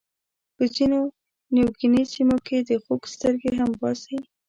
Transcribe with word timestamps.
په 0.55 0.63
ځینو 0.75 0.99
نیوګیني 1.53 2.03
سیمو 2.13 2.37
کې 2.47 2.57
د 2.69 2.69
خوک 2.83 3.03
سترګې 3.13 3.51
هم 3.59 3.69
باسي. 3.81 4.17